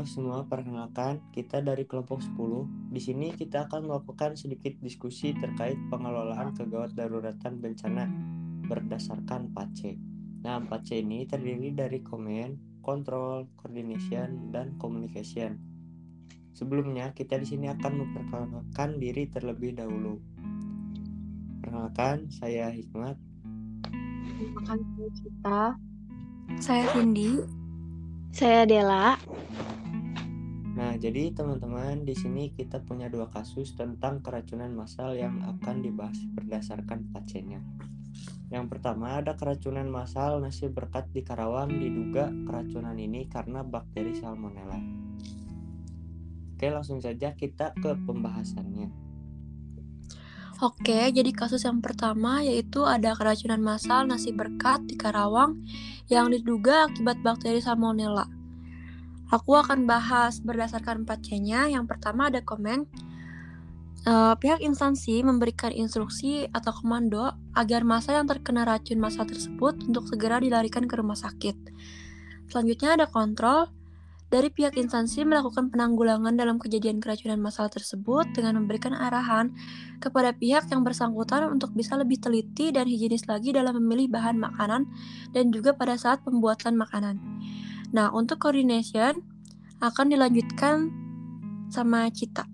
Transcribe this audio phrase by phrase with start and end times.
[0.00, 2.88] halo semua, perkenalkan kita dari kelompok 10.
[2.88, 8.08] Di sini kita akan melakukan sedikit diskusi terkait pengelolaan kegawat daruratan bencana
[8.64, 10.00] berdasarkan PACE.
[10.40, 15.60] Nah, PACE ini terdiri dari Command, Control, Coordination, dan Communication.
[16.56, 20.16] Sebelumnya, kita di sini akan memperkenalkan diri terlebih dahulu.
[21.60, 23.20] Perkenalkan, saya Hikmat.
[23.84, 24.80] Perkenalkan
[25.12, 25.76] kita.
[26.56, 27.44] Saya Cindy.
[28.32, 29.20] Saya Dela.
[30.80, 36.16] Nah, jadi teman-teman di sini kita punya dua kasus tentang keracunan massal yang akan dibahas
[36.32, 37.60] berdasarkan pasiennya.
[38.48, 44.80] Yang pertama ada keracunan massal nasi berkat di Karawang diduga keracunan ini karena bakteri salmonella.
[46.56, 48.88] Oke, langsung saja kita ke pembahasannya.
[50.64, 55.60] Oke, jadi kasus yang pertama yaitu ada keracunan massal nasi berkat di Karawang
[56.08, 58.39] yang diduga akibat bakteri Salmonella.
[59.30, 61.70] Aku akan bahas berdasarkan 4C-nya.
[61.70, 62.90] Yang pertama ada komen.
[64.00, 70.08] Uh, pihak instansi memberikan instruksi atau komando agar masa yang terkena racun masa tersebut untuk
[70.08, 71.52] segera dilarikan ke rumah sakit.
[72.48, 73.68] Selanjutnya ada kontrol.
[74.30, 79.50] Dari pihak instansi melakukan penanggulangan dalam kejadian keracunan massal tersebut dengan memberikan arahan
[79.98, 84.86] kepada pihak yang bersangkutan untuk bisa lebih teliti dan higienis lagi dalam memilih bahan makanan
[85.34, 87.18] dan juga pada saat pembuatan makanan.
[87.90, 89.18] Nah, untuk coordination
[89.82, 90.92] akan dilanjutkan
[91.70, 92.46] sama Cita.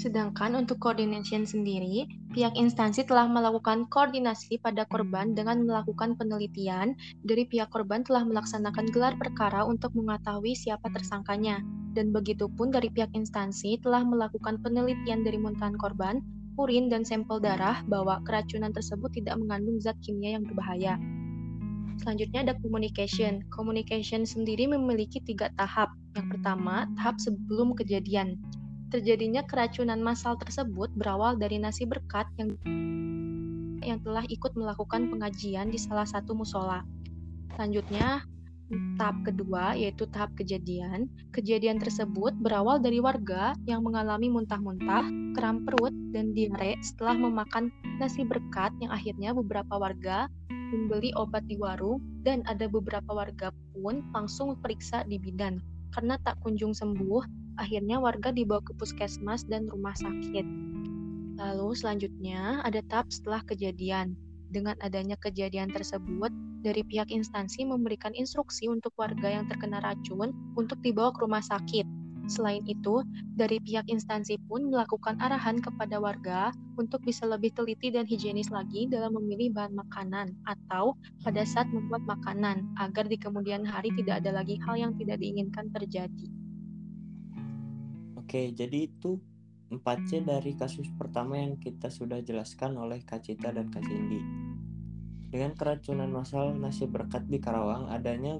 [0.00, 6.96] Sedangkan untuk coordination sendiri, pihak instansi telah melakukan koordinasi pada korban dengan melakukan penelitian.
[7.20, 11.60] Dari pihak korban telah melaksanakan gelar perkara untuk mengetahui siapa tersangkanya.
[11.92, 16.24] Dan begitu pun dari pihak instansi telah melakukan penelitian dari muntahan korban,
[16.56, 20.96] urin, dan sampel darah bahwa keracunan tersebut tidak mengandung zat kimia yang berbahaya.
[22.00, 23.44] Selanjutnya ada communication.
[23.52, 25.92] Communication sendiri memiliki tiga tahap.
[26.16, 28.40] Yang pertama, tahap sebelum kejadian
[28.90, 32.58] Terjadinya keracunan massal tersebut berawal dari nasi berkat yang
[33.86, 36.82] yang telah ikut melakukan pengajian di salah satu musola.
[37.54, 38.26] Selanjutnya,
[38.98, 41.06] tahap kedua yaitu tahap kejadian.
[41.30, 45.06] Kejadian tersebut berawal dari warga yang mengalami muntah-muntah,
[45.38, 47.70] kram perut, dan diare setelah memakan
[48.02, 50.26] nasi berkat yang akhirnya beberapa warga
[50.70, 55.58] membeli obat di warung dan ada beberapa warga pun langsung periksa di bidan.
[55.90, 60.46] Karena tak kunjung sembuh, Akhirnya warga dibawa ke puskesmas dan rumah sakit.
[61.36, 64.16] Lalu selanjutnya ada tahap setelah kejadian.
[64.48, 66.32] Dengan adanya kejadian tersebut,
[66.64, 71.84] dari pihak instansi memberikan instruksi untuk warga yang terkena racun untuk dibawa ke rumah sakit.
[72.30, 73.02] Selain itu,
[73.34, 78.86] dari pihak instansi pun melakukan arahan kepada warga untuk bisa lebih teliti dan higienis lagi
[78.86, 80.94] dalam memilih bahan makanan atau
[81.26, 85.74] pada saat membuat makanan agar di kemudian hari tidak ada lagi hal yang tidak diinginkan
[85.74, 86.26] terjadi.
[88.14, 89.18] Oke, jadi itu
[89.74, 94.22] 4C dari kasus pertama yang kita sudah jelaskan oleh Kak Cita dan Kak Cindy.
[95.34, 98.38] Dengan keracunan massal nasi berkat di Karawang adanya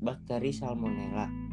[0.00, 1.49] bakteri Salmonella.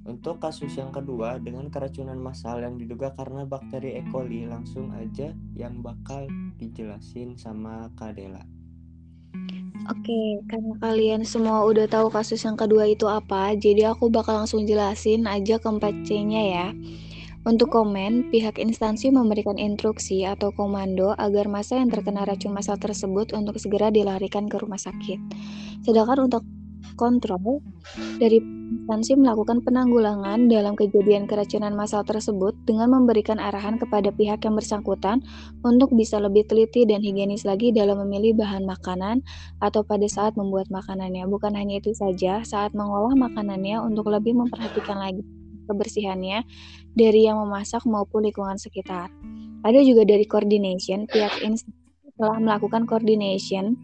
[0.00, 4.02] Untuk kasus yang kedua dengan keracunan massal yang diduga karena bakteri E.
[4.08, 6.24] coli langsung aja yang bakal
[6.56, 8.40] dijelasin sama Kadela.
[9.88, 14.68] Oke, karena kalian semua udah tahu kasus yang kedua itu apa, jadi aku bakal langsung
[14.68, 16.68] jelasin aja keempat C-nya ya.
[17.40, 23.32] Untuk komen, pihak instansi memberikan instruksi atau komando agar masa yang terkena racun masal tersebut
[23.32, 25.16] untuk segera dilarikan ke rumah sakit.
[25.80, 26.44] Sedangkan untuk
[27.00, 27.64] kontrol
[28.20, 28.44] dari
[28.90, 35.24] instansi melakukan penanggulangan dalam kejadian keracunan massal tersebut dengan memberikan arahan kepada pihak yang bersangkutan
[35.64, 39.24] untuk bisa lebih teliti dan higienis lagi dalam memilih bahan makanan
[39.64, 41.24] atau pada saat membuat makanannya.
[41.24, 45.24] Bukan hanya itu saja, saat mengolah makanannya untuk lebih memperhatikan lagi
[45.70, 46.44] kebersihannya
[46.98, 49.08] dari yang memasak maupun lingkungan sekitar.
[49.62, 51.78] Ada juga dari coordination, pihak instansi
[52.20, 53.80] telah melakukan coordination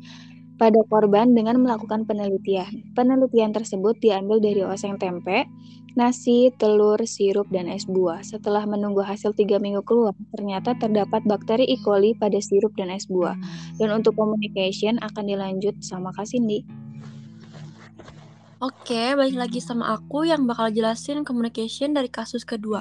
[0.57, 2.93] pada korban dengan melakukan penelitian.
[2.97, 5.45] Penelitian tersebut diambil dari oseng tempe,
[5.97, 8.25] nasi, telur, sirup, dan es buah.
[8.25, 11.77] Setelah menunggu hasil tiga minggu keluar, ternyata terdapat bakteri E.
[11.81, 13.37] coli pada sirup dan es buah.
[13.77, 16.65] Dan untuk communication akan dilanjut sama Kak Cindy.
[18.57, 22.81] Oke, balik lagi sama aku yang bakal jelasin communication dari kasus kedua.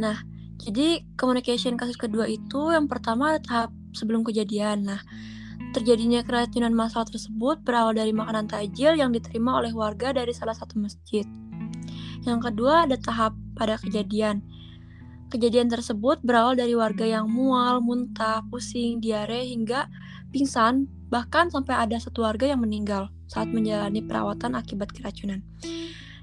[0.00, 0.24] Nah,
[0.56, 4.88] jadi communication kasus kedua itu yang pertama tahap sebelum kejadian.
[4.88, 5.00] Nah,
[5.68, 10.80] Terjadinya keracunan massal tersebut berawal dari makanan tajil yang diterima oleh warga dari salah satu
[10.80, 11.28] masjid.
[12.24, 14.40] Yang kedua ada tahap pada kejadian.
[15.28, 19.92] Kejadian tersebut berawal dari warga yang mual, muntah, pusing, diare, hingga
[20.32, 25.44] pingsan, bahkan sampai ada satu warga yang meninggal saat menjalani perawatan akibat keracunan.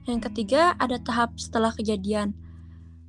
[0.09, 2.33] Yang ketiga, ada tahap setelah kejadian.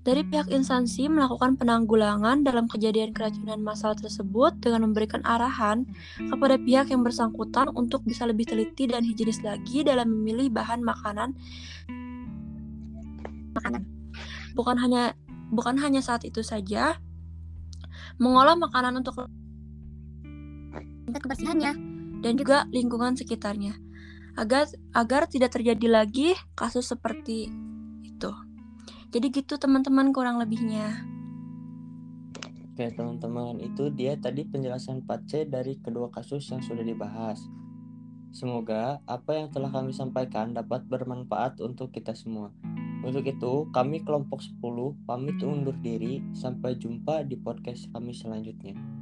[0.06, 5.82] Dari pihak instansi melakukan penanggulangan dalam kejadian keracunan massal tersebut dengan memberikan arahan
[6.30, 11.34] kepada pihak yang bersangkutan untuk bisa lebih teliti dan higienis lagi dalam memilih bahan makanan.
[13.58, 13.82] Makanan.
[14.54, 15.18] Bukan hanya
[15.50, 17.02] bukan hanya saat itu saja,
[18.22, 19.26] mengolah makanan untuk
[21.10, 21.72] kebersihannya
[22.22, 23.74] dan juga lingkungan sekitarnya
[24.38, 27.65] agar agar tidak terjadi lagi kasus seperti.
[29.14, 31.06] Jadi gitu teman-teman kurang lebihnya.
[32.76, 37.40] Oke teman-teman, itu dia tadi penjelasan 4C dari kedua kasus yang sudah dibahas.
[38.36, 42.52] Semoga apa yang telah kami sampaikan dapat bermanfaat untuk kita semua.
[43.00, 46.20] Untuk itu, kami kelompok 10 pamit undur diri.
[46.36, 48.95] Sampai jumpa di podcast kami selanjutnya.